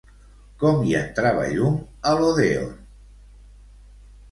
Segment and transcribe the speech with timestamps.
[0.63, 1.77] Com hi entrava llum
[2.11, 2.75] a l'odèon?